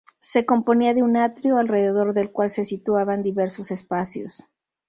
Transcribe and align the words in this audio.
Se 0.17 0.47
componía 0.47 0.95
de 0.95 1.03
un 1.03 1.15
atrio, 1.15 1.59
alrededor 1.59 2.13
del 2.15 2.31
cual 2.31 2.49
se 2.49 2.65
situaban 2.65 3.21
diversos 3.21 3.69
espacios. 3.69 4.43